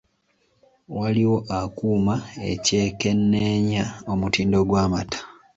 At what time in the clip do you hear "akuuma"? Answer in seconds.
1.59-2.15